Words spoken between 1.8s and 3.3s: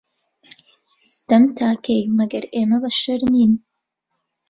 کەی، مەگەر ئێمە بەشەر